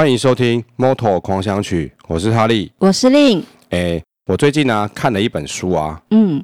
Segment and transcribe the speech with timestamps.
[0.00, 3.44] 欢迎收听《Moto 狂想曲》，我是哈利，我是令。
[3.68, 6.42] 哎，我最近呢、啊、看了一本书啊，嗯，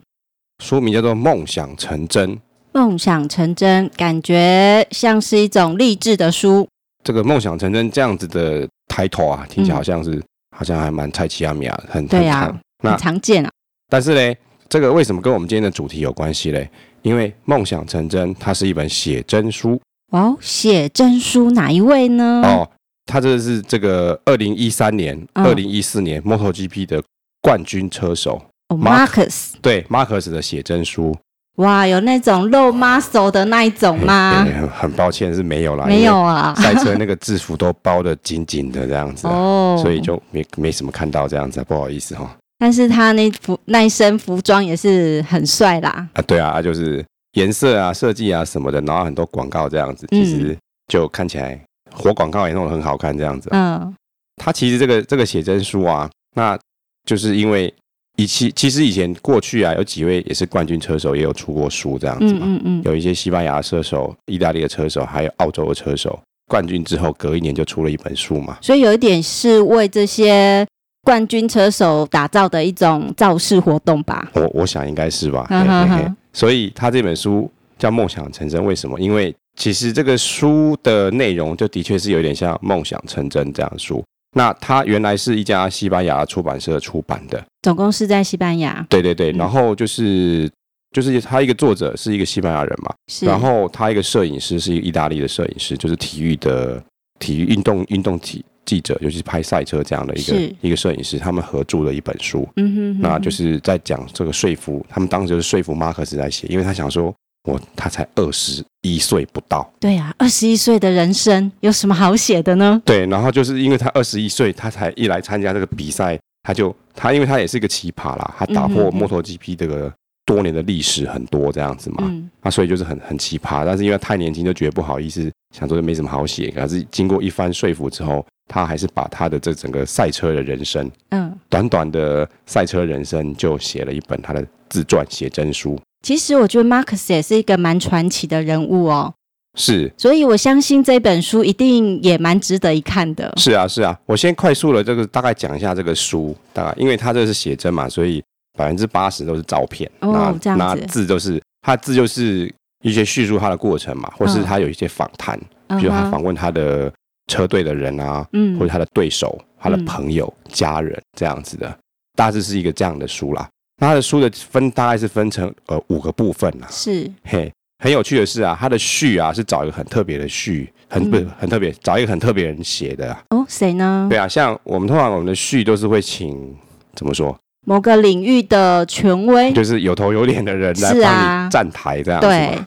[0.62, 2.36] 书名叫做《梦想成真》。
[2.72, 6.68] 梦想成真，感觉像是一种励志的书。
[7.02, 10.22] 这个“梦想成真”这样子的抬头啊，听起来好像是，嗯、
[10.54, 13.50] 好像还蛮菜市仔名，很对呀、啊，很常见啊。
[13.88, 14.36] 但是呢，
[14.68, 16.68] 这个为什么跟我们今天的主题有关系嘞？
[17.00, 19.80] 因为《梦想成真》它是一本写真书。
[20.12, 22.42] 哦，写真书哪一位呢？
[22.44, 22.70] 哦，
[23.06, 27.02] 他这是这个二零一三年、二零一四年 MotoGP 的
[27.40, 29.52] 冠军车手、哦、Marcus。
[29.62, 31.16] 对，Marcus 的写真书。
[31.56, 34.44] 哇，有那种露 muscle 的那一种吗？
[34.44, 36.54] 很很抱歉是没有啦，没有啊。
[36.56, 42.36] 赛车那个制服都包的紧紧的这样子，哦，所以就没没什么看到这样子，不好意思哈。
[42.58, 46.08] 但是他那服那一身服装也是很帅啦。
[46.12, 47.04] 啊，对啊，就是。
[47.36, 50.56] 颜色啊、设计啊什么的，然后很多广告这样子，其实
[50.90, 51.60] 就看起来
[51.96, 53.48] 活广告也弄得很好看这样子。
[53.52, 53.94] 嗯，
[54.36, 56.58] 他其实这个这个写真书啊，那
[57.04, 57.72] 就是因为
[58.16, 62.40] 以其其实以前过去啊，有几位也是冠军车手也有出过书这样子嘛。
[62.44, 68.58] 嗯嗯，嗯有一些西班牙的车手、意大利的车手，还有澳洲的车手，冠军之后隔一年就出了一本书嘛。
[68.60, 70.66] 所以有一点是为这些
[71.02, 74.28] 冠军车手打造的一种造势活动吧？
[74.34, 75.46] 我我想应该是吧。
[75.48, 78.98] 呵呵呵所以他这本书叫《梦想成真》，为什么？
[79.00, 84.04] 因为其实这个书的内容就的确是有点像《梦想成真》这样的书。
[84.36, 88.86] 那它原来是一家西班牙出版社出版的，总共是在西班牙。
[88.88, 90.50] 对对对，然后就是
[90.92, 96.82] 就是他一个作者是一个西班牙人嘛，然后他一个摄影师是一个意大利的摄影师，就是体育的
[97.18, 98.44] 体育运动运动体。
[98.66, 107.14] 记者，尤其是拍赛车这样的一个一个摄影师，他们合著了一本书，嗯哼，哼，哼，那就是在讲这个说服他们，当时就是说服马克思在写，因为他想说，
[107.46, 112.80] 我他才二十一岁不到，对呀、啊，二十一岁的人生有什么好写的呢？
[112.84, 119.90] 对，然后就是因为他二十一岁，他才一来参加这个比赛，他就他因为他也是一个奇葩啦，他打破 MotoGP 这个
[120.26, 128.24] 多年的历史很多这样子嘛，嗯，那所以就是很很奇葩，但是因为太年轻，就觉得不好意思，想说就没什么好写，可是经过一番说服之后。
[128.48, 135.76] 他还是把他的这整个赛车的人生，嗯，短短的赛车人生，就写了一本他的自传写真书。
[136.06, 139.12] 其实我觉得 Marcus 也是一个蛮传奇的人物哦。
[139.58, 143.34] 是，所以我相信这本书一定也蛮值得一看的。
[143.36, 143.98] 是啊，是啊。
[144.06, 148.22] 我先快速的这个大概讲一下这个书，大概因为它这个是写真嘛，所以
[148.56, 149.90] 百分之八十都是照片。
[149.98, 150.64] 哦，这样子。
[150.64, 155.36] 那字都是他字就是一些叙述他的过程嘛，或是他有一些访谈，
[155.66, 156.92] 嗯、比如他访问他的。
[157.28, 161.76] 车队的人啊，嗯，或者他的对手、他的朋友、嗯、家人这样子的，
[162.14, 163.48] 大致是一个这样的书啦。
[163.78, 166.66] 那他的书的分大概是分成呃五个部分啦。
[166.70, 173.16] 是，嘿，很有趣的是啊，他的序啊是找一个很特别的序，很不、嗯、很特别，找一个很特别人写的。
[173.30, 174.06] 哦，谁呢？
[174.08, 176.56] 对啊，像我们通常我们的序都是会请
[176.94, 177.36] 怎么说？
[177.66, 182.26] 某个领域的权威，就是有头有脸的人来帮你站台这样子。
[182.26, 182.58] 对。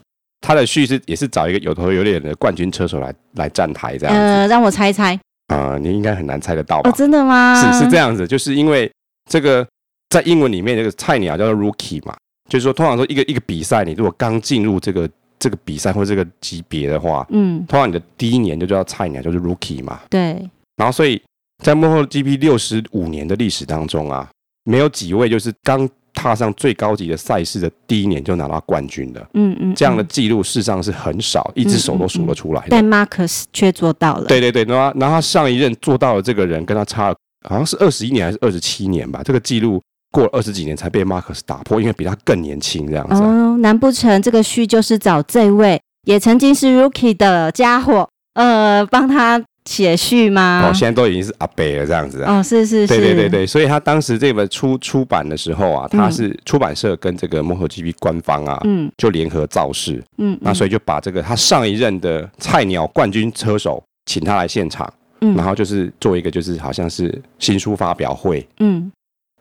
[0.42, 4.22] 他的序是也是找一个有头有脸的冠军车手来来站台这样子。
[4.22, 5.14] 呃，让我猜一猜。
[5.48, 6.90] 啊、呃，你应该很难猜得到吧？
[6.90, 7.74] 哦，真的吗？
[7.74, 8.90] 是是这样子，就是因为
[9.30, 9.68] 这个
[10.10, 12.16] 在英文里面这个菜鸟叫做 rookie 嘛，
[12.50, 20.00] 就是说通常说一个一个比赛，你如果刚进入这个这个比赛或这个级别的话，嗯，通常你的第一年就叫菜鸟，就是 rookie 嘛。
[20.10, 20.50] 对。
[20.78, 21.22] 然后所以
[21.64, 24.30] 在 MotoGP 六十五年的历史当中啊，
[24.64, 25.90] 没有几位就是刚。
[26.12, 34.26] 踏上最高级的赛事的第一年就拿到冠军的，嗯嗯，这样的记录事实上是很少，一只手都数得出来但 Marcus 却做到了。
[34.26, 37.16] 对对对，然后然后他上一任做到了这个人跟他差
[37.48, 39.82] 好像是二十一年还是二十七年吧，这个记录
[40.12, 43.22] 过了二十几年才被马克思打破，因为比他更年轻这样子。
[43.22, 49.44] 哦，难不成这个序就是找这位也曾经是 Rookie 的家伙，呃，帮他。
[49.66, 50.64] 写序吗？
[50.66, 64.92] 哦，现在都已经是阿伯了，这样子啊哦，是是是，对对对对，所以他当时这本出出版的时候啊，他是出版社跟这个 MotoGP 官方啊，嗯，就联合造势，嗯，那所以就把这个他上一任的菜鸟冠军车手请他来现场，
[65.22, 68.92] 嗯，然后就是做一个就是好像是新书发表会，嗯。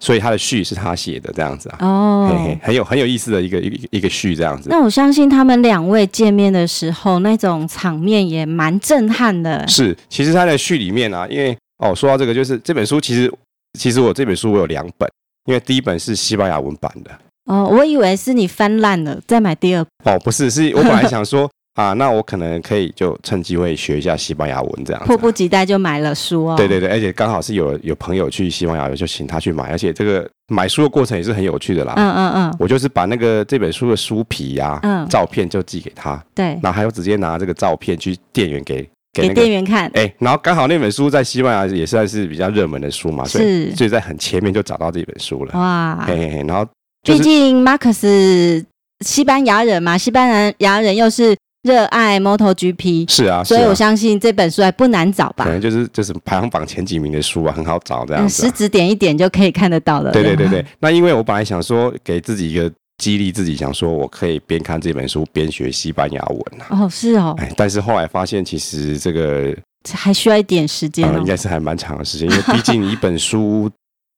[0.01, 4.69] 所以他的序是他写的这样子啊，哦，嘿嘿，很有很有意思的一个一个一个序这样子。
[4.71, 9.67] 那我相信他们两位见面的时候，那种场面也蛮震撼的。
[9.67, 13.33] 是，其实他的序里面啊，因为哦，说到这个，就是这本书其实
[13.79, 15.11] 其实我这本书我有两本，
[15.47, 17.11] 因为第一本是西班牙文版的。
[17.47, 20.15] 哦，我以为是你翻烂了再买第二本。
[20.15, 21.51] 哦，不是，是我本来想说。
[21.79, 25.07] 啊，那我可能可以就趁机会学一下西班牙文，这样子。
[25.07, 26.57] 迫不及待就买了书哦。
[26.57, 31.95] 对对对，而且刚好是有有朋友去西班牙，就请他去买，而且这个买书的过程也是很有趣的啦。
[31.97, 32.57] 嗯嗯嗯。
[32.59, 36.21] 我就是把那个这本书的书皮呀、啊，嗯，照片就寄给他。
[36.35, 36.47] 对。
[36.61, 38.83] 然后还有直接拿这个照片去店员给
[39.13, 39.85] 给、店员看。
[39.95, 45.57] 哎、欸，然后刚好那本书在西班牙也算是比较热门的书嘛，所以所以在很前面就找到这本书了。
[45.57, 46.67] 哇，嘿嘿嘿，然后、
[47.05, 48.67] 就是、毕竟马克思
[49.07, 51.37] 西班牙人嘛，西班牙人又是。
[51.63, 55.45] 热爱 MotoGP 是啊，所以我相信这本书还不难找吧？
[55.45, 58.47] 可能就是就是排行榜前几名的书啊，很好找这样子、啊。
[58.47, 60.13] 食指点一点就可以看得到了。
[60.13, 66.85] 对对对对，那因为我本来想说给自己一个激励，自己想说我可以边看这本书边学西班牙文啊。
[66.85, 67.35] 哦，是哦。
[67.39, 69.53] 哎，但是后来发现其实这个
[69.93, 73.69] 还需要一点时间、应该是还蛮长的时间，因为毕竟一本书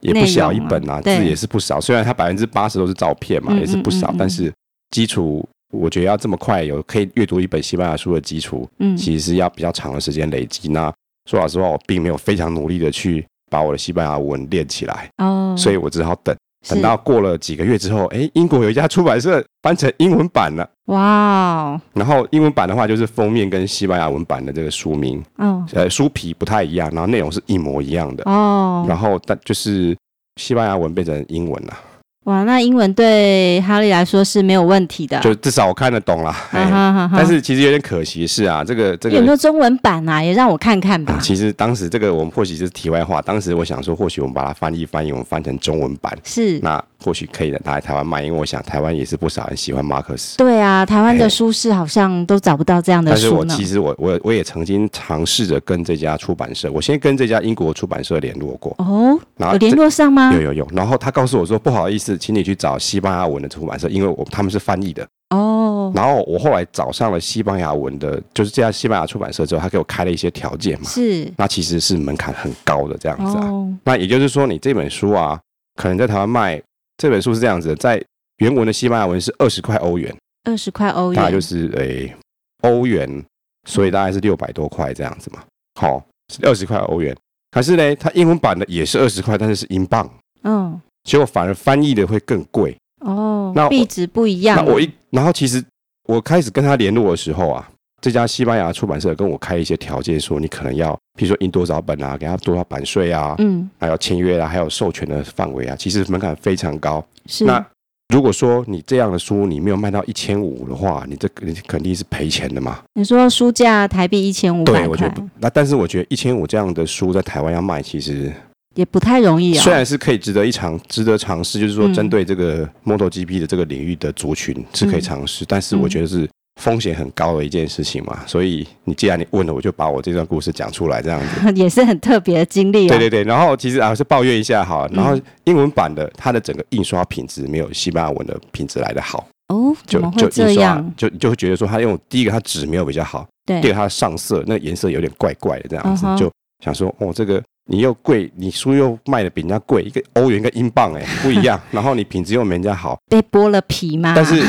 [0.03, 1.81] 也不小 一本啊，啊字也是不少。
[1.81, 4.53] 虽然它百分之八十都是照片嘛，嗯嗯嗯嗯，也是不少，但是
[4.91, 5.43] 基础。
[5.71, 10.69] 我觉得要这么快有可以阅读一本西班牙书的基础，嗯，其实是要比较长的时间累积。
[10.69, 10.93] 那
[11.29, 16.35] 说老实话，我并没有非常努力的去把我的西班牙文练起来，哦，所以我只好等，
[16.69, 21.81] 等到过了几个月之后，哎，英国有一家出版社翻成英文版了，哇！
[21.93, 29.97] 然后英文版的话，就是封面跟西班牙文版的这个书名，哦，呃，书皮不太一样，然后内容是一模一样的，哦，然后但就是
[30.41, 31.79] 西班牙文变成英文了。
[32.25, 36.31] 哇，那英文对哈利来说是没有问题的，就至少我看得懂啦。
[36.53, 40.23] 啊、哈哈哈，但是其实有点可惜是啊，这个这个有没有中文版啊？
[40.23, 41.15] 也让我看看吧。
[41.17, 46.83] 嗯、其实当时这个我们或许就是题外话，当时我想说，或许我们把它翻译翻译，我们翻成中文版是那。
[47.03, 50.37] 或许可以的拿来台湾卖，因为我想台湾也是不少人喜欢马克思。
[50.37, 53.23] 对啊，台湾的书市好像都找不到这样的书。
[53.23, 58.75] 但是我其实我我我也曾经尝试着跟这家出版社，我先跟这家英国出版社联络过。
[58.77, 60.31] 哦，有联络上吗？
[60.35, 60.69] 有有有。
[60.75, 65.07] 然后他告诉我说，不好意思，请你去找西班牙文的出版社，因为我他们是翻译的。
[65.31, 65.93] 哦。
[65.95, 70.89] 然后我后来找上了西班牙文的，就是这家西班牙出版社之后，他给我开了一些条件嘛。
[70.89, 71.33] 是。
[71.37, 73.47] 那其实是门槛很高的这样子啊。
[73.47, 73.73] 哦。
[73.85, 75.41] 那也就是说，你这本书啊，
[75.77, 76.63] 可能在台湾卖。
[76.99, 77.99] 这本书是这样子的，在
[78.41, 80.15] 原文的西班牙文是二十块欧元，
[80.45, 82.15] 二十块欧元，大概就是诶
[82.63, 83.25] 欧元，
[83.67, 85.43] 所以大概是六百多块这样子嘛。
[85.81, 87.17] 好、哦，是二十块欧元。
[87.51, 90.07] 可是呢，它英文版的也是二十块，但是是英镑。
[90.43, 92.77] 嗯，结果反而翻译的会更贵。
[93.01, 94.57] 哦，那币值不一样。
[94.65, 95.65] 那我一，然后其实
[96.09, 97.69] 我开始跟他联络的时候啊。
[98.03, 107.05] 这家西班牙出版社跟我开一些条件，说你可能要，比如说印多少本啊，给他多少版税啊，嗯，还有签约啊，还有授权的范围啊，其实门槛非常高。
[107.27, 107.45] 是。
[107.45, 107.63] 那
[108.09, 112.83] 如果说你这样的书你没有卖到一千五的话，你这你肯定是赔钱的嘛。
[112.95, 118.33] 你说书价台币一千五百块，对，我觉得那但是我觉得一千五这样的书在台湾要卖，其实
[118.75, 119.63] 也不太容易啊。
[119.63, 126.29] 虽然是可以值得一尝，值得尝试，就是说针对这个 MotoGP 的这个领域的族群是可以尝试，嗯，但是我觉得是。
[126.61, 132.87] 风险很高的一件事情嘛，所以你既然你问了，我就把我这段故事讲出来，这样子 也是很特别的经历。
[132.87, 140.93] 对对对，然后其实啊是抱怨一下哈，然后英文版的它的整个印刷品质没有西班牙文的品质来的好哦，怎么会这样？
[140.99, 146.31] 就就会觉得说它用第一个它纸没有比较好，对，第二个它上色那个颜色有点怪怪的这样子，就
[146.63, 154.13] 想说哦这个你又贵，你书又卖的比人家贵，一个欧元跟英镑哎不一样，然后你品质又没人家好， 被剥了皮吗？
[154.15, 154.45] 但是。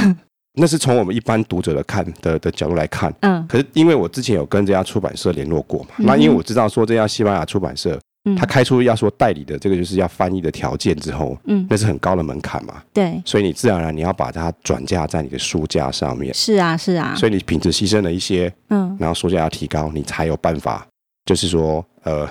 [0.55, 20.85] 那是从我们一般读者的看的的角度来看，嗯，可是因为我之前有跟这家出版社联络过嘛，嗯、那因为我知道说这家西班牙出版社，嗯，他开出要说代理的这个就是要翻译的条件之后，嗯，那是很高的门槛嘛，对，所以你自然而然你要把它转嫁在你的书架上面，是啊是啊，所以你品质牺牲了一些，嗯，然后书价要提高，你才有办法，
[21.25, 22.27] 就是说呃，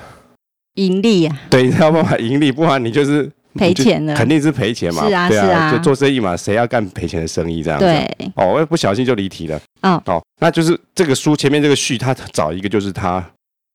[0.75, 3.31] 盈利啊，对，你才有办法盈利，不然你就是。
[3.53, 5.09] 赔钱了，肯定是赔钱嘛。
[5.09, 7.85] 是啊，对啊，是啊，就做生意嘛，谁要干赔钱的生意这样子？
[7.85, 8.33] 对。
[8.37, 9.61] 哦，我不小心就离题了。
[9.83, 10.01] 哦。
[10.07, 13.29] 哦，那就是这个书前面这个序，他找一个就是他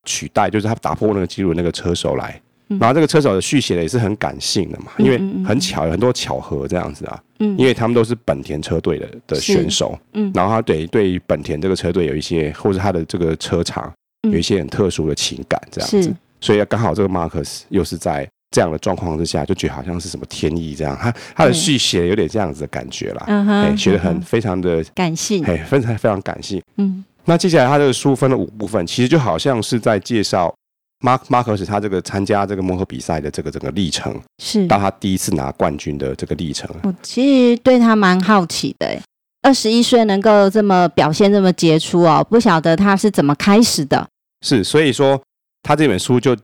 [0.06, 2.80] 取代，就是他打破那个记录那个车手来，嗯。
[2.80, 7.22] 然后这个车手的续写的也是很感性的嘛，因为很巧，有很多巧合这样子啊。
[7.40, 7.54] 嗯。
[7.58, 10.00] 因为他们都是本田车队的的选手。
[10.14, 10.32] 嗯。
[10.34, 13.92] 然后他对对于本田这个车队有一些，或者他的这个车厂
[14.32, 16.16] 有一些很特殊的情感这样子。
[16.46, 18.28] 所以刚好这个马克斯又是在。
[18.52, 27.04] 这样的状况之下，就觉得好像是什么天意这样，他他的序写有点这样子的感觉啦，写的很非常的感性，哎，非常非常感性，嗯。
[27.25, 30.54] 那接下来他这个书分了五部分，其实就好像是在介绍
[31.02, 36.74] 马马克斯他这个参加这个摩托比赛的这个整个历程，是到他第一次拿冠军的这个历程。
[36.84, 38.98] 我其实对他蛮好奇的，
[39.42, 44.08] 二十一岁能够这么表现这么杰出哦，不晓得他是怎么开始的。
[44.46, 45.22] 是，所以说
[45.65, 46.38] 他这本书就。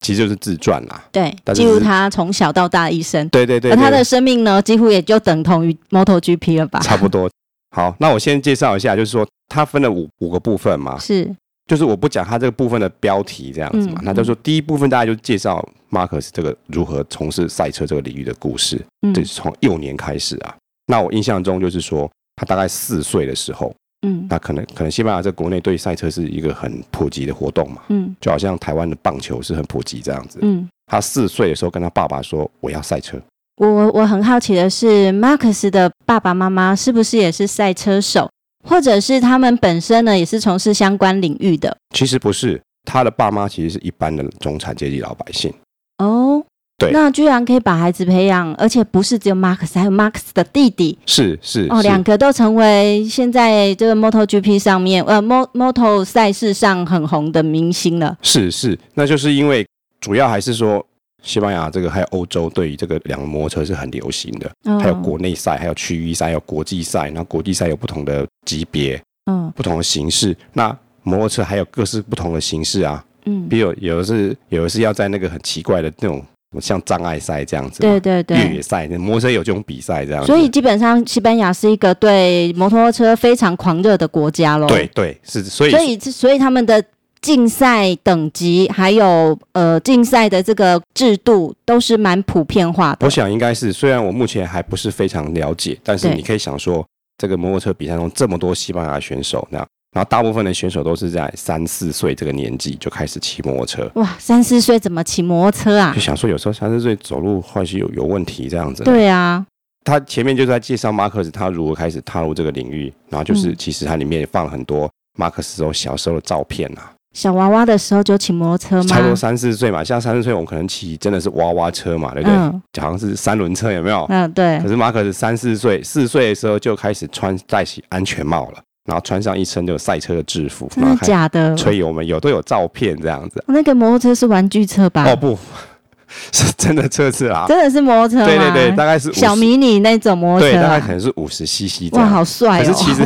[0.00, 6.78] 其实就是自传啦，对，记录他从小到大的一生，对对对，而他的生命呢，几乎也就等同于 MotoGP 了吧？
[6.78, 7.28] 差不多。
[7.74, 11.28] 好，那我先介绍一下，就是说他分了五五个部分嘛，是，
[11.66, 20.54] 就是我不讲他这个部分的标题这样子嘛，嗯、那就是说第一部分大家就介绍马克斯这个如何从事赛车这个领域的故事，嗯，这是从幼年开始啊。
[20.86, 33.20] 那我印象中就是说，他大概四岁的时候，嗯，那可能可能西班牙在国内对赛车是一个很普及的活动嘛，嗯，就好像台湾的棒球是很普及这样子，嗯，他四岁的时候跟他爸爸说我要赛车。
[33.56, 38.30] 我我很好奇的是，马克斯的爸爸妈妈是不是也是赛车手，
[38.64, 41.76] 或者是他们本身呢也是从事相关领域的？
[41.92, 45.52] 其实不是，他的爸妈其实是一般的中产阶级老百姓。
[45.98, 46.44] 哦。
[46.78, 58.16] 对，那居然可以把孩子培养，而且不是只有 Max，，还有 Max 的弟弟，是是哦，两个都成为现在这个 MotoGP 上面呃 Moto 赛事上很红的明星了。
[58.22, 59.66] 是是，那就是因为
[60.00, 60.86] 主要还是说
[61.20, 70.36] 西班牙这个还有欧洲对于这个两个摩托车是很流行的，哦、还有国内赛，还有区域赛，还有国际赛，然后国际赛有不同的级别，嗯，不同的形式。
[70.52, 76.24] 那摩托车还有各式不同的形式啊，嗯，比如有的是有的是要在那个很奇怪的那种。
[76.60, 80.26] 像障碍赛这样子，对对对，越野赛，那摩托车有这种比赛这样子。
[80.26, 84.66] 所以基本上，西班牙是一个对摩托车非常狂热的国家喽。
[84.66, 86.82] 对对是，所以所以所以他们的
[87.20, 92.98] 竞赛等级还有呃竞赛的这个制度都是蛮普遍化的。
[93.04, 96.82] 我想应该是，虽然我目前还不是非常了解，但是你可以想说，
[97.18, 99.68] 这个摩托车比赛中这么多西班牙选手那样。
[99.98, 103.90] 然后大部分的选手都是在三四岁这个年纪就开始骑摩托车。
[103.94, 105.92] 哇，三四岁怎么骑摩托车啊？
[105.92, 108.84] 就想说有时候三四岁走路或许有有问题这样子。
[108.84, 109.44] 对啊，
[109.82, 114.88] 他前面就是在介绍马克思他如何开始踏入这个领域，然后就是其实他里面放了很多
[115.18, 116.92] 马克斯时候小时候的照片啊。
[117.12, 118.84] 小娃娃的时候就骑摩托车吗？
[118.84, 122.36] 差不多三四岁嘛，像三四岁我们可能骑真的是娃娃车嘛，对不对？
[122.36, 124.06] 嗯、好像是三轮车有没有？
[124.10, 124.60] 嗯，对。
[124.60, 128.62] 可是马克斯三四岁，四岁的时候就开始穿戴起安全帽了。
[128.88, 131.54] 然后穿上一身就赛车的制服，真的假的？
[131.54, 133.44] 吹油门有都有照片这样子。
[133.48, 135.04] 那个摩托车是玩具车吧？
[135.04, 135.38] 哦不，
[136.32, 137.44] 是真的车子啊！
[137.46, 138.24] 真的是摩托车吗？
[138.24, 141.92] 对对对，大概是小迷你那种摩托车，对，大概可能是五十 CC。
[141.92, 142.64] 哇，好帅哦！
[142.64, 143.02] 可是其实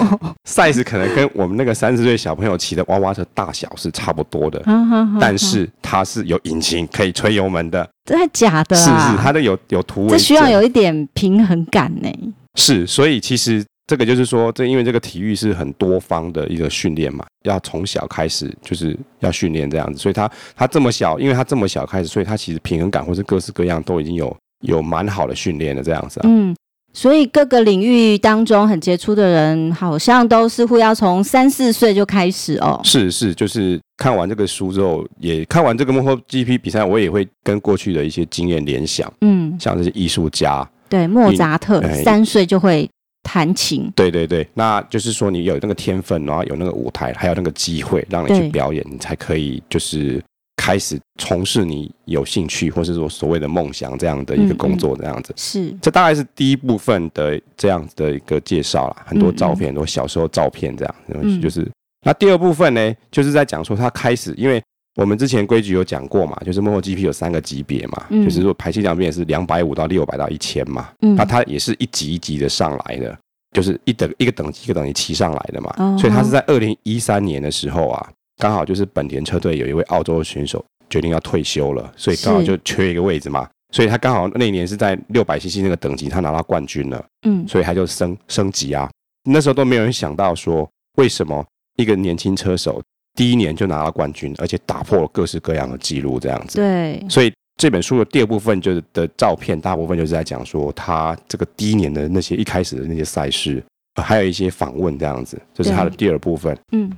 [0.48, 4.62] size 可能跟我们那个三十岁小朋友骑的娃娃车大小是差不多的，
[5.20, 7.84] 但是它是有引擎可以吹油门的。
[8.04, 8.76] 真的假的？
[8.76, 10.08] 是是，它的有有图。
[10.08, 12.08] 这需要有一点平衡感呢。
[12.54, 13.64] 是，所以其实。
[13.86, 26.20] 这个就是说，这因为这个体育是很多方的一个训练嘛，要从小开始就是要训练这样子，所以他他这么小，因为他这么小开始，所以他其实平衡感或是各式各样都已经有有蛮好的训练了这样子。
[26.20, 26.54] 啊嗯，
[26.92, 32.80] 所以各个领域当中很杰出的人，好像都似乎要从三四岁就开始哦。
[32.84, 39.12] 是是，就是看完这个书之后，也看完这个 MotoGP 比赛，我也会跟过去的一些经验联想。
[39.22, 42.88] 嗯，像这些艺术家，对，莫扎特三岁就会。
[43.22, 50.22] 弹琴，对对对，那就是说你有那个天分，然后有那个舞台，还有那个机会让你去表演，你才可以就是
[50.56, 55.32] 开始从事你有兴趣或是说所谓的梦想这样的一个工作这样子。
[55.36, 56.26] 是，这大概是。
[56.34, 61.70] 第一部分的这样子的一个介绍啦，很多照片，很多小时候照片这样，就是
[62.04, 64.62] 那第二部分呢，就是在讲说他开始，因为
[64.96, 73.18] 我们之前规矩有讲过嘛，就是 MotoGP 有三个级别嘛，就是说排气量变是两百五到六百到一千嘛，那它也是一级一级的上来的。
[73.52, 88.90] 就是一等一个等级一个等级骑上来的嘛，oh, 所以它是在二零一三年的时候啊，刚好就是本田车队有一位澳洲的选手决定要退休了，所以刚好就缺一个位置嘛，所以他刚好那一年是在六百 CC 那个等级，他拿到冠军了，嗯，所以他就升升级啊。
[89.24, 91.44] 那时候都没有人想到说，为什么
[91.76, 92.80] 一个年轻车手
[93.14, 97.32] 第一年就拿了冠军，而且打破了各式各样的记录这样子，对，所以。
[97.58, 103.62] 这本书的第二部分就是的照片，大部分就是在讲说他这个第一年的那些一开始的那些赛事，
[104.02, 106.58] 还有一些访问这样子，这是他的第二部分。
[106.72, 106.90] 嗯，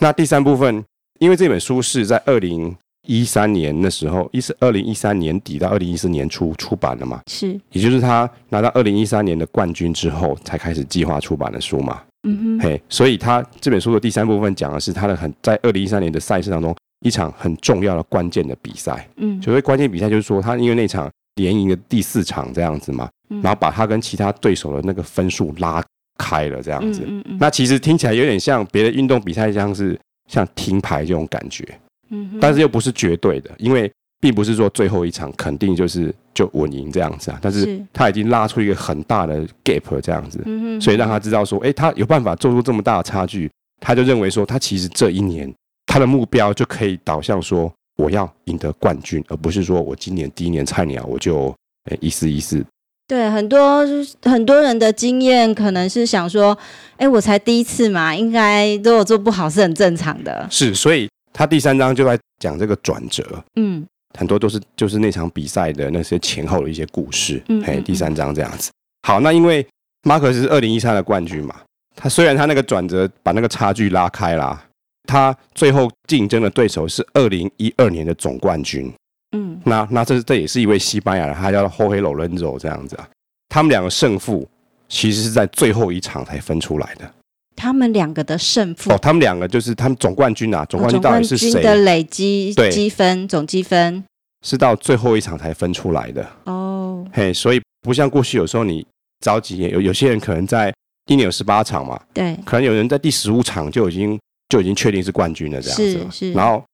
[0.00, 0.82] 那第三部分，
[1.20, 2.74] 因为这本书是在二零
[3.06, 12.02] 一三年的时候，一是二零一三年底到二零一四年初出版的嘛，是，也就是他拿到二零一三年的冠军之后才开始计划出版的书嘛。
[12.22, 16.74] 嗯哼，嘿，所以他这本书的第三部分讲的是他的很在二零一三年的赛事当中。
[17.02, 23.08] 一场很重要的关键的比赛，嗯，所谓关键比赛就是说，他因为那场连赢的第四场这样子嘛，
[23.42, 25.82] 然后把他跟其他对手的那个分数拉
[26.18, 29.98] 开了这样子，嗯嗯，那其实听起来有点像别的运动比赛，像是
[30.28, 31.66] 像停牌这种感觉，
[32.10, 43.50] 嗯，但是又不是绝对的，因为并不是说最后一场肯定就是就稳赢这样子啊，但是他已经拉出一个很大的 gap 这样子，嗯，所以让他知道说，哎，他有办法做出这么大的差距，
[43.80, 45.52] 他就认为说，他其实这一年。
[45.86, 51.52] 他的目标就可以导向说，我要赢得冠军，而不是说我今年第一年菜鸟我就
[51.90, 52.64] 诶意思意思。
[53.08, 53.84] 对，很多
[54.22, 56.56] 很多人的经验可能是想说，
[56.96, 60.46] 哎，我才第一次嘛，应该如果做不好是很正常的。
[60.48, 63.24] 是，所以他第三章就在讲这个转折，
[63.56, 63.84] 嗯，
[64.18, 67.42] 很多都是就是那场比赛的那些前后的一些故事。
[67.48, 68.70] 嗯，嘿，第三章这样子。
[69.06, 69.66] 好，那因为
[70.02, 71.54] 马克斯是二零一三的冠军嘛。
[71.96, 74.62] 他虽然他那个转折把那个差距拉开啦，
[75.06, 78.92] 他最后竞争的对手是二零一二年的总冠军。
[79.36, 83.08] 嗯，那那这这也是一位西班牙人，他叫 Jorge Lorenzo 这样子啊。
[83.48, 84.48] 他们两个胜负
[84.88, 87.12] 其实是在最后一场才分出来的。
[87.60, 91.62] 他们两个的胜负哦，他们两个就是他们总冠军啊，总冠军到底是谁？
[91.62, 94.02] 的累积积分总积分
[94.46, 97.06] 是到最后一场才分出来的哦。
[97.12, 98.86] 嘿，所以不像过去有时候你
[99.20, 100.72] 着急，有有些人可能在
[101.06, 105.92] 一年有十八场嘛，对，可能有人在第十五场就已经就已经确定是冠军了这样子。
[105.92, 106.64] 是是，然后。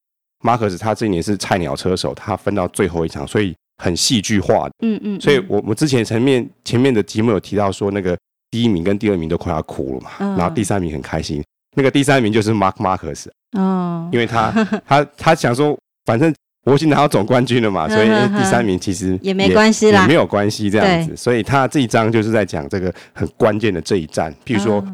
[0.44, 4.68] 马可斯他这一年是菜鸟车手，他分到最后一场，所以很戏剧化。
[4.84, 8.16] 嗯嗯，所以我我之前前面前面的题目有提到说，那个
[8.50, 11.42] 第一名跟第二名都快要哭了嘛，然后第三名很开心。
[11.76, 13.26] 那个第三名就是 Mark Marquez
[13.58, 14.50] 哦，因为他
[14.86, 16.34] 他他想说，反正
[16.64, 21.16] 我已经拿到总冠军了嘛， 所以第三名其实也没关系啦，也没有关系这样子。
[21.16, 24.84] 所以他这一章就是在讲这个很关键的这一战，譬如说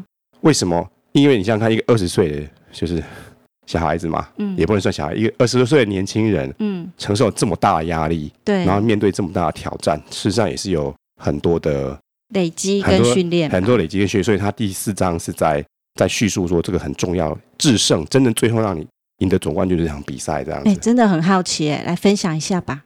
[0.41, 0.85] 为什么？
[1.13, 3.01] 因为你想想看，一个二十岁的就是。
[3.65, 11.97] 小孩子嘛，嗯，也不能算小孩，一个二十多岁的年轻人，嗯，承受这么大的压力，对，然后面对这么大的挑战，事实上也是有很多的
[12.33, 15.63] 累积跟训练，很多累积跟训练，所以他第四章是在
[15.95, 18.85] 在叙述说这个很重要，制胜，真正最后让你
[19.19, 20.69] 赢得总冠军这场比赛这样子。
[20.69, 22.83] 哎，真的很好奇，哎，来分享一下吧。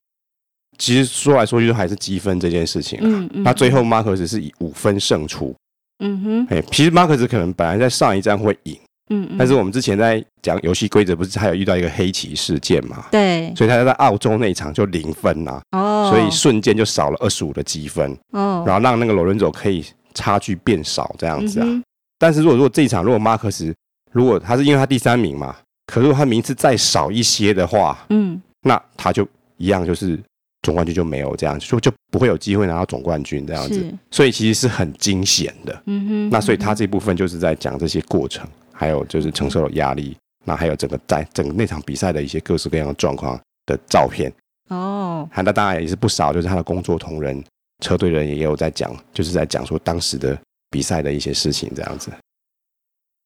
[0.78, 5.56] 其实说来说去，就还是积分这件事情，嗯嗯，他最后马克斯是以五分胜出，
[6.00, 8.78] 嗯哼，哎，其实马克思可能本来在上一站会赢。
[9.10, 13.06] 嗯，但是我们之前在讲游戏规则，不是还有遇到一个黑棋事件嘛？
[13.12, 21.66] 对，所以他在澳洲那一场就零分呐，哦，所以瞬间就少了二十五的积分，哦，然后让那个罗伦佐可以差距变少这样子啊。
[21.68, 21.82] 嗯、
[22.18, 23.74] 但是如果如果这一场如果马克思
[24.12, 30.20] 如果他是因为他第三名嘛，可是如果他名次再少一些的话，嗯，那他就一样就是
[30.64, 35.82] 总冠军就没有这样，就就不会有机会拿到总冠军这样子，所以其实是很惊险的。
[35.86, 38.46] 嗯哼，那所以他这部分就是在讲这些过程。
[38.78, 44.32] 还有就是承受了压力，那还有整个在整个那场比赛的一些各式各样的状况的照片
[44.70, 47.44] 哦，那当然也是不少，就是他的工作同仁、
[47.84, 50.38] 车队人也有在讲，就是在讲说当时的
[50.70, 52.12] 比赛的一些事情这样子。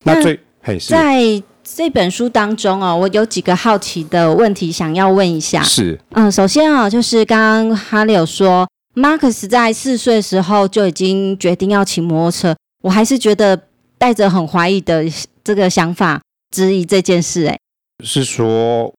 [0.05, 5.61] 那最嘿，在这本书当中哦，我有几个好奇的问题想要问一下。
[5.63, 13.59] 是，嗯，首先啊，就是刚刚哈利有说，马克斯在四岁的时候就已经决定要骑摩托车，我还是觉得
[13.97, 15.03] 带着很怀疑的。
[15.43, 17.57] 这个想法质疑这件事，哎，
[18.03, 18.93] 是说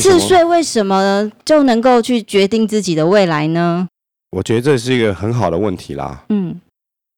[0.00, 3.88] 四岁为什么就能够去决定自己的未来呢？
[4.30, 6.24] 我觉得这是一个很好的问题啦。
[6.28, 6.60] 嗯，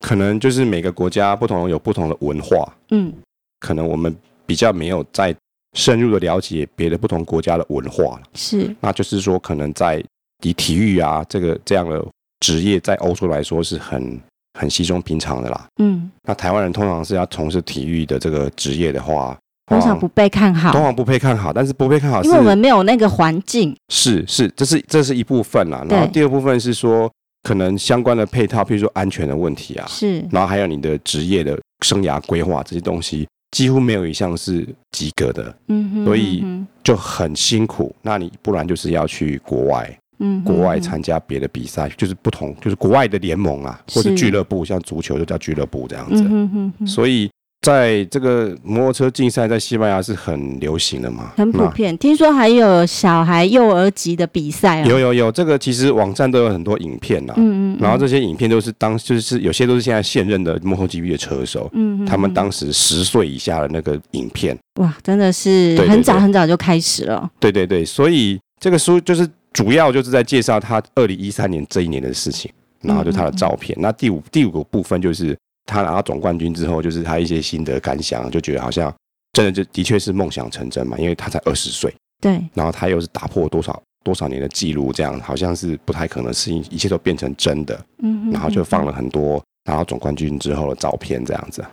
[0.00, 2.72] 可能就是每个国家不同，有不同的文化。
[2.90, 3.12] 嗯，
[3.60, 4.14] 可能我们
[4.46, 5.34] 比较没有再
[5.74, 8.20] 深入的了解别的不同国家的文化。
[8.34, 10.04] 是，那就是说，可能在
[10.44, 12.04] 以体育啊这个这样的
[12.40, 14.20] 职业，在欧洲来说是很。
[14.58, 27.08] 很稀松平常的啦，嗯，那台湾人通常是要从事体育的这个职业的话，通常不被看好，通常不被看好，但是不被看好，因为我们没有那个环境，是是，这是这是一部分啦，然后第二部分是说，
[27.44, 36.44] 可能相关的配套，譬如说安全的问题啊，是，然后还有你的职业的生涯规划这些东西，几乎没有一项是及格的，嗯哼，所以
[36.82, 39.96] 就很辛苦，那你不然就是要去国外。
[40.20, 46.22] 嗯，国外参加别的比赛，就是不同，就是国外的联盟啊，或者俱乐部，像足球就叫俱乐部这样子。
[46.24, 46.86] 嗯哼哼。
[46.86, 47.30] 所以
[47.62, 51.96] 在这个摩托车竞赛，在西班牙是很流行的嘛，很普遍。
[51.98, 54.86] 听说还有小孩幼儿级的比赛啊。
[54.86, 57.34] 有有有，这个其实网站都有很多影片呐。
[57.36, 57.78] 嗯嗯。
[57.80, 64.56] 然后这些影片都是当就是有些都是现在现任的摩托 GP 的车手，嗯，他们当时十岁以下的那个影片。
[64.80, 67.30] 哇，真的是很早很早就开始了。
[67.38, 69.28] 对对对，所以这个书就是。
[69.52, 73.76] 主要就是在介绍他二零一三年这一年的事情，然后就他的照片。
[73.78, 78.92] 嗯嗯嗯，那第五第五个部分就是他拿到总冠军之后，就是他一些心得感想，就觉得好像
[79.32, 87.78] 真的就的确是梦想成真嘛，因为他才二十岁，对，然后他又是打破多少多少年的记录，这样好像是不太可能的事情，一切都变成真的。
[88.02, 91.64] 嗯，然后就放了很多拿到总冠军之后的照片，这样子。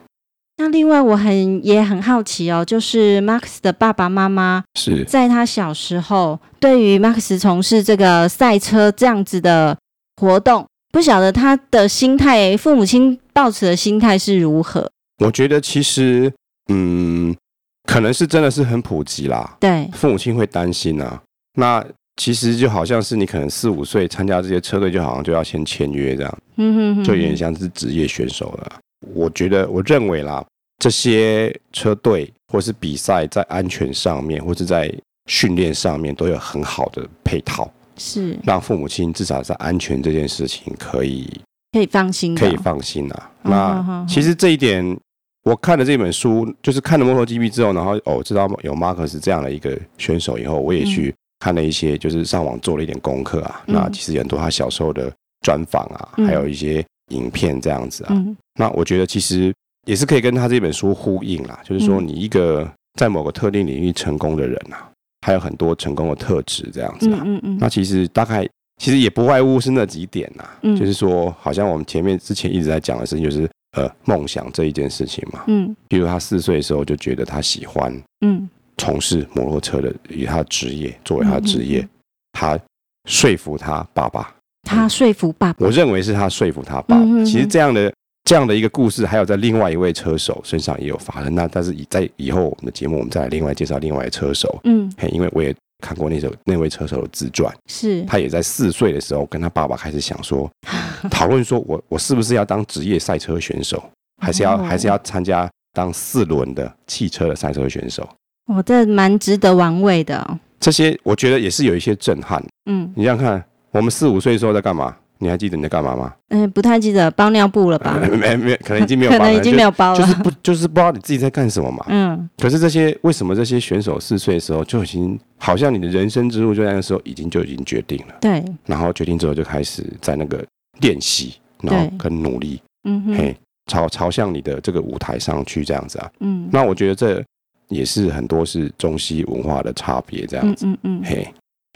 [0.57, 9.77] 那另外我很也很好奇哦，就是 Max 的爸爸妈妈是在他小时候对于 Max 从事这个赛车这样子的
[10.15, 14.89] 活动，不晓得他的心态，父母亲抱持的心态是如何？
[15.23, 16.31] 我觉得其实，
[16.71, 17.35] 嗯，
[17.83, 19.57] 可能是真的是很普及啦。
[19.59, 21.21] 对，父母亲会担心啊。
[21.57, 28.79] 那其实就好像是你可能四五岁参加这些车队，就好像就要先签约这样，嗯哼哼，就有点像是职业选手了。
[29.13, 30.43] 我觉得，我认为啦，
[30.79, 34.93] 这些车队或是比赛在安全上面，或是在
[35.27, 38.37] 训练上面都有很好的配套，是。
[38.43, 41.29] 让父母亲至少在安全这件事情可以
[41.71, 43.31] 可以放心，可以放心啊。
[43.43, 44.97] 那其实这一点，
[45.43, 53.63] 我看了这本书，就是看了 MotoGP 之后，然后哦，知道有马克斯这样的一个选手以后，我也去看了一些，就是上网做了一点功课啊。
[53.67, 58.09] 嗯、那其实很多他小时候的专访啊，还有一些影片这样子啊。
[58.11, 59.53] 嗯、那我觉得其实
[59.85, 64.89] 也是可以跟他这本书呼应啦，就是说你一个在某个特定领域成功的人啊，
[65.25, 67.21] 还有很多成功的特质这样子啊。
[67.25, 67.57] 嗯嗯嗯。
[67.59, 68.47] 那其实大概
[68.81, 73.49] 其实也不外乎是那几点呐，嗯、就是说好像我们前面之前一直在讲的事情就是。
[73.77, 77.93] 呃，梦想这一件事情嘛，嗯，比如他四岁的时候就觉得他喜欢，
[78.25, 81.89] 嗯，从事摩托车的以他的职业作为他的职业，嗯、
[82.31, 82.59] 他
[83.03, 84.33] 说服他爸爸，
[84.65, 87.03] 他说服爸爸，我认为是他说服他爸爸。
[87.03, 87.93] 嗯、其实这样的
[88.25, 91.33] 这样的一个故事，还有在另外一位车手身上也有发生。
[91.33, 95.55] 那但是以在以后我们的节目，我们再来另外介绍另外一车手，嗯，嘿，因为我也。
[95.81, 100.49] 看过那首那位车手的自传，是他也在四岁的时候跟他爸爸开始想说，
[101.11, 103.83] 讨论说我我是不是要当职业赛车选手，
[104.23, 108.07] 还是要还是要参加当四轮的汽车的赛车选手？
[108.47, 110.39] 我这蛮值得玩味的哦。
[110.61, 112.43] 这些我觉得也是有一些震撼。
[112.67, 114.95] 嗯，你想想看，我们四五岁的时候在干嘛？
[115.17, 116.13] 你还记得你在干嘛吗？
[116.29, 117.99] 嗯，不太记得，包尿布了吧？
[118.19, 121.85] 没没，可能已经没有 包了，可能已经没有包了，就是不就是不知道你自己在干什么嘛。
[121.89, 122.29] 嗯。
[122.37, 128.15] 可是这些为什么这些选手四岁的时候就已经好像你的人生之路就在那个时候已经就已经决定了？
[128.21, 128.43] 对。
[128.65, 130.41] 然后决定之后就开始在那个
[130.79, 136.09] 练习，然后跟努力，嗯哼，嘿，朝朝向你的这个舞台上去这样子啊。
[136.21, 136.47] 嗯。
[136.51, 137.23] 那我觉得这
[137.69, 140.65] 也是很多是中西文化的差别这样子。
[140.65, 141.01] 嗯嗯。
[141.05, 141.27] 嘿，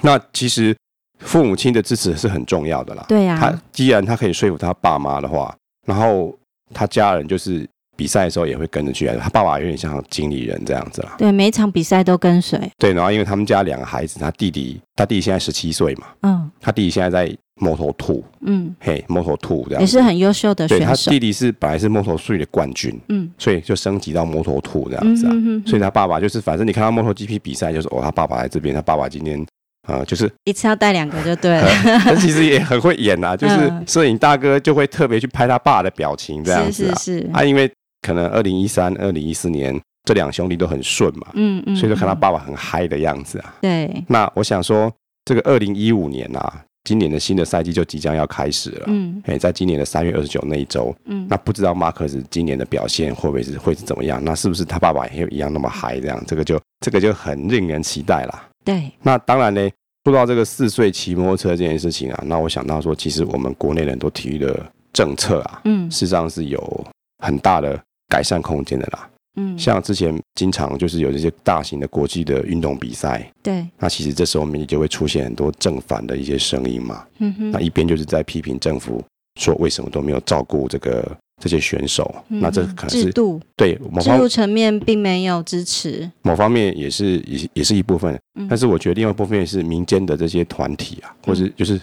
[0.03, 0.75] 那其实。
[1.19, 3.05] 父母亲的支持是很重要的啦。
[3.08, 5.55] 对呀，他既然他可以说服他爸妈的话，
[5.86, 6.36] 然后
[6.73, 9.05] 他家人就是比赛的时候也会跟着去。
[9.19, 11.15] 他爸爸有点像经理人这样子啦。
[11.17, 12.60] 对，每一场比赛都跟随。
[12.77, 16.08] 对，然后因为他们家两个孩子，他弟弟，他弟弟现在十七岁嘛。
[16.21, 16.49] 嗯。
[16.62, 18.23] 他弟弟现在在 Moto2。
[18.45, 18.73] 嗯。
[18.79, 19.82] 嘿，Moto2 这样。
[19.82, 20.86] 也是很优秀的选手。
[20.86, 22.97] 对，他弟弟是本来是 Moto3 的冠军。
[23.10, 23.29] 嗯。
[23.38, 25.32] 所以就升级到 Moto2 这样子啊。
[25.34, 25.62] 嗯。
[25.65, 29.45] 所以他爸爸就是，反正你看到 MotoGP 比赛，就是哦，他爸爸来这边，他爸爸今天。
[29.89, 31.67] 啊，就是一次要带两个就对了。
[31.99, 36.95] 他其实也很会演啊，就是摄影大哥就会特别去拍他爸的表情这样子啊。
[36.95, 37.30] 是是是。
[37.34, 37.71] 啊，因为
[38.02, 43.56] 可能二零一三、二零一四年这两兄弟都很顺嘛，嗯嗯，所以就看他爸爸很嗨的样子啊。
[43.62, 44.04] 对。
[44.08, 44.91] 那我想说，
[45.25, 48.84] 这个二零一五年啊，今年的新的赛季就即将要开始了。
[48.88, 49.21] 嗯。
[49.25, 54.23] 哎，在今年的三月二十九那一周，嗯，那不知道马克斯今年的表现会不会是会是怎么样？
[54.23, 55.99] 那是不是他爸爸也一样那么嗨？
[55.99, 58.45] 这样，这个就这个就很令人期待啦。
[58.63, 58.91] 对。
[59.02, 59.69] 那当然呢。
[60.06, 66.88] 说到这个四岁骑摩托车这件事情啊，那我想到说，其实我们国内很多体育的政策啊，嗯，事实上是有
[67.24, 69.08] 很大的改善空间的啦。
[69.36, 77.06] 嗯，像之前经常就是有这些大型的国际的运动比赛，对，那其实这时候我们就会出现很多正反的一些声音嘛。
[77.19, 79.04] 嗯哼，那一边就是在批评政府
[79.39, 81.15] 说为什么都没有照顾这个。
[81.39, 83.39] 这些选手，嗯、那这可能是制度。
[83.56, 91.80] 对某方制度层面并没有支持，某方面也是也也是一部分，嗯、但是我觉得另外一部分也是民间的这些团体啊，嗯、或是就是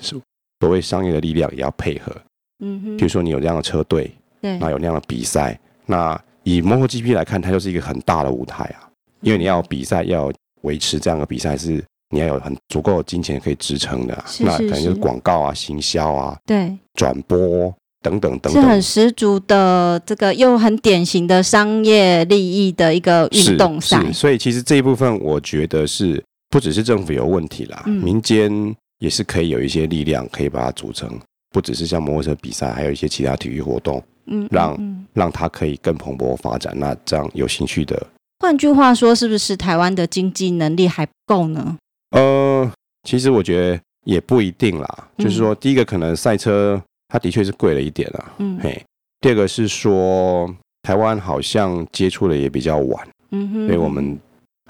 [0.61, 2.15] 所谓商业的力量也要配合，
[2.61, 8.89] 嗯哼，比如说你有这样的车队，对，那有那样的比赛，那以 MotoGP 来看，它就是一个很大的舞台啊，
[9.23, 10.31] 因为你要比赛要
[10.63, 14.95] 维持这样的比赛是你要有很足够的金钱可以支撑的，是是是，那可能就是。
[14.95, 17.75] 广告啊、行销啊、对，转播。
[18.07, 28.49] 等等等等，是很十足的这个又很典型的商业利益的一个运动赛，所以其实这一部分我觉得是不只是政府有问题啦，嗯、民间
[29.01, 31.11] 也是可以有一些力量可以把它组成，
[31.51, 36.73] 不只是像摩托车比赛，还有一些其他体育活动，嗯，让让它可以更蓬勃发展。
[36.77, 38.07] 那这样有兴趣的，
[38.39, 41.77] 换句话说，是不是台湾的经济能力还不够呢？
[42.13, 42.71] 呃，
[43.03, 46.81] 其实我觉得也不一定啦，嗯、就是说第一个可能赛车。
[47.09, 48.85] 它的确是贵了一点啊，嗯，嘿。
[49.21, 54.19] 第二个是说，台湾好像接触的也比较晚，嗯哼，所以我们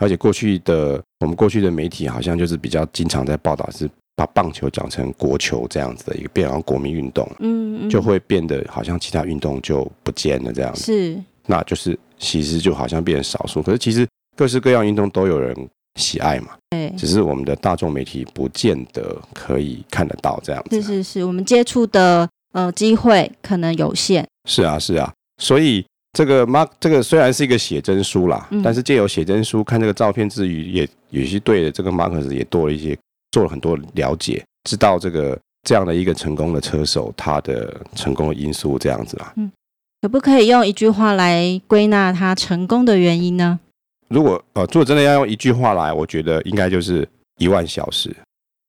[0.01, 10.73] 而且过去的我们过去的媒体好像就是比较经常在报道，是把棒球讲成国球这样子的一个变成国民运动，嗯，就会变得好像其他运动就不见了这样。
[10.73, 15.55] 子，是，那就是其实就好像变成少数，可是其实各式各样运动都有人
[15.97, 20.81] 喜爱嘛，对，只是我们的大众媒体不见得可以看得到这样子。
[20.81, 24.27] 是是是，我们接触的呃机会可能有限。
[24.49, 32.97] 是啊是啊，所以这个 Mark 这个虽然是一个写真书啦，嗯、但是借由写真书看这个照片之余，也也是对这个马克斯也多了一些
[33.33, 39.33] 做了很多了解，知道这个这样的一个成功的车手他的成功的因素这样子啦。
[39.37, 39.51] 嗯，
[40.03, 43.59] 可不可以用一句话来归纳他成功的原因呢？
[44.09, 48.15] 如果呃，如果真的要用一句话来，我觉得应该就是一万小时，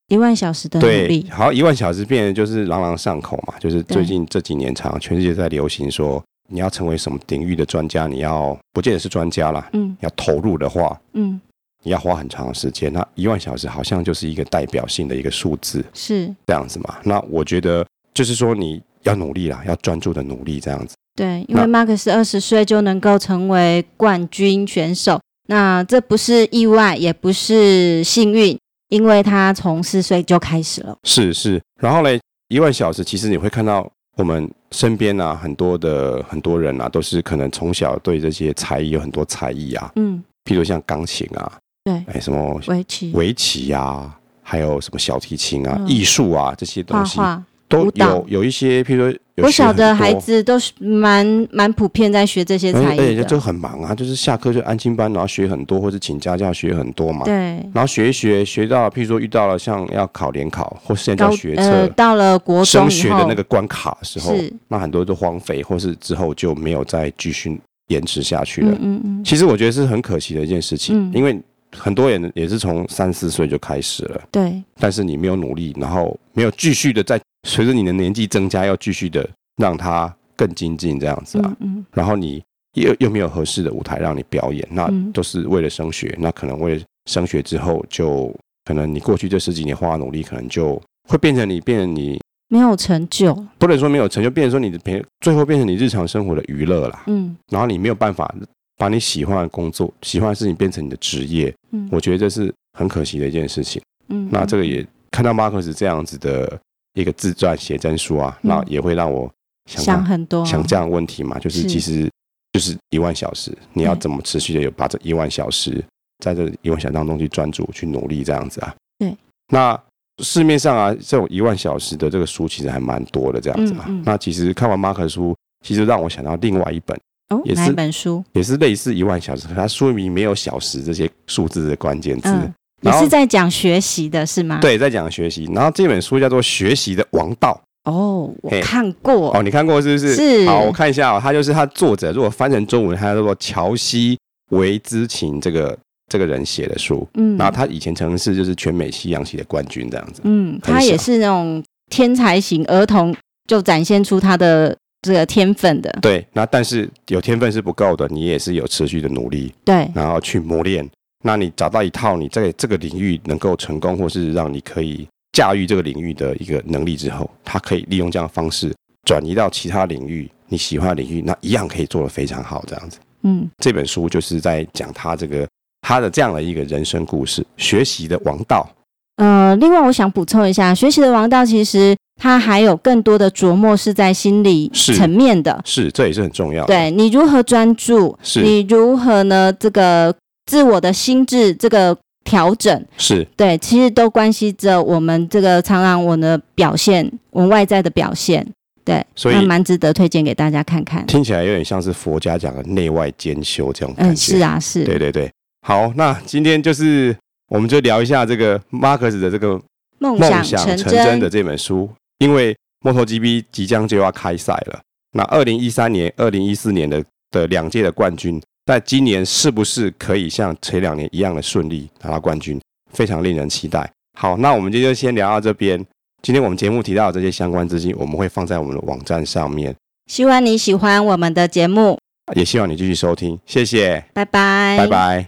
[0.08, 1.21] 一万小时的努力。
[1.21, 11.39] 对，好，一万小时变得就是朗朗上口嘛，就是最近这几年长全世界在流行说你要成为什么领域的专家，你要不见得是专家啦，嗯，要投入的话，嗯，
[11.84, 12.91] 你要花很长的时间。
[12.91, 16.97] 那一万小时好像就是一个代表性的一个数字，是这样子嘛？
[17.04, 20.95] 那我觉得就是说你要努力啦，要专注的努力这样子。
[21.15, 28.57] 对，因为马克思二十岁就能够成为冠军选手，那这不是意外，也不是幸运，
[28.89, 30.95] 因为他从四岁就开始了。
[31.03, 33.89] 是是，然后嘞，一万小时其实你会看到。
[34.17, 41.51] 我们身边啊，很多的很多人啊，都是可能从小对这些才艺有很多才艺啊，嗯，譬如像钢琴啊，
[41.83, 47.19] 对，哎，什么围棋、围棋啊，还有什么小提琴啊，嗯、艺术啊这些东西。
[47.19, 57.25] 画画都有有一些，譬如说，我小的孩子都是蛮蛮普遍在学这些才艺的，就很忙啊，就是下课就安心班，然后学很多，或者请家教学很多嘛。
[57.25, 57.34] 对。
[57.73, 64.34] 然后学一学，学到譬如说遇到了像要考联考，或是现在叫学车，呃，到了国中升学的那个关卡的时候，
[64.67, 68.71] 那很多都荒废，或是之后就没有再继续延迟下去了。
[68.71, 69.23] 嗯嗯，嗯。
[69.23, 71.38] 其实我觉得是很可惜的一件事情，嗯、因为。
[71.77, 74.63] 很多人也是从三四岁就开始了，对。
[74.80, 81.55] 但是你没有努力，然后没有继续的在随着你的年纪增加，要继续的让它更精进这样子啊。
[81.62, 81.86] 嗯，嗯。
[81.93, 86.15] 然后你又又没有合适的舞台让你表演，那都是为了升学。
[86.19, 88.31] 那可能为了升学之后，就
[88.65, 93.33] 可能你过去这十几年花的努力，可能就会变成你变成你没有成就。
[93.57, 97.03] 不能说没有成就，变成说你的平最后变成你日常生活的娱乐啦。
[97.07, 97.36] 嗯。
[97.49, 98.31] 然后你没有办法。
[98.79, 103.81] 把你喜欢的工作、喜欢的事情变成你的职业，嗯，我觉得这是很可惜的一件事情。
[104.10, 106.62] 嗯，那这个也看到马克斯这样子的
[107.01, 109.31] 一个自传写真书啊，那、嗯、也会让我
[109.69, 112.10] 想，想很多想这样的问题嘛，就是其实
[112.53, 115.83] 就是一万小时，你要怎么持续的有把这一万小时
[116.23, 118.75] 在这一万小时当中去专注去努力这样子啊？
[118.97, 119.15] 对。
[119.49, 119.79] 那
[120.23, 123.86] 市面上啊，这种一万小时的这个书其实还蛮多的这样子嘛。
[123.88, 126.99] 嗯嗯、那其实看完马克斯书，其实让我想到另外一本。
[127.29, 128.23] 哦，也是哪本书？
[128.31, 132.29] 也是类似一万小时，可它书名没有小时这些数字的关键字。
[132.29, 134.59] 嗯，也是在讲学习的是吗？
[134.61, 135.49] 对，在讲学习。
[135.53, 137.59] 然后这本书叫做《学习的王道》。
[137.91, 139.35] 哦，我看过。
[139.35, 140.15] 哦，你看过是不是？
[140.15, 140.45] 是。
[140.47, 144.17] 好，我看一下哦，他就是他作者，如果翻成中文，他叫做乔西
[144.51, 147.07] 维兹琴这个这个人写的书。
[147.15, 147.37] 嗯。
[147.37, 150.21] 然后他以前曾是就是全美西洋棋的冠军这样子。
[150.25, 153.15] 嗯，他也是那种天才型儿童，
[153.47, 154.75] 就展现出他的。
[155.03, 160.85] 这个天分的，对，那但是有天分是不够的，你也是有持续的努力，对，然后去磨练。
[161.23, 172.99] 那你找到一套你在这个领域能够成功，或是让你可以驾驭这个领域的一个能力之后，他可以利用这样的方式转移到其他领域，你喜欢的领域，那一样可以做得非常好，这样子。
[173.23, 175.47] 嗯，这本书就是在讲他这个
[175.82, 178.69] 他的这样的一个人生故事，学习的王道。
[179.17, 181.95] 呃，另外我想补充一下，学习的王道其实。
[182.19, 186.73] 它还有更多的琢磨是在心理层面的，是，是这也是很重要的。
[186.73, 189.53] 对，你如何专注，是你如何呢？
[189.53, 190.12] 这个
[190.47, 198.47] 自我的心智这个调整，是对，其实都关系着我们这个常常我的表现，我们外在的表现。
[198.83, 201.05] 对，所以蛮值得推荐给大家看看。
[201.05, 204.13] 听起来有点像是佛家讲的内外兼修这种感觉。
[204.13, 204.86] 嗯，是啊，是。
[204.86, 205.29] 对对对，
[205.67, 207.13] 好，那今天就是
[207.49, 209.62] 我们就聊一下这个马克斯的这个
[209.99, 210.41] 梦想
[210.77, 211.89] 成真的这本书。
[212.19, 212.55] 因为
[212.86, 214.79] MotoGP 即将就要开赛了，
[215.12, 222.60] 那二零一三年、二零一四年的的两届的冠军，在今年是不是可以像前两年一样的顺利拿到冠军？
[222.91, 223.89] 非常令人期待。
[224.19, 225.84] 好，那我们今天就先聊到这边。
[226.21, 229.73] 今天我们节目提到的这些相关资讯，我们会放在我们的网站上面。
[230.08, 231.97] 希望你喜欢我们的节目，
[232.36, 233.39] 也希望你继续收听。
[233.45, 235.27] 谢谢，拜拜，拜拜。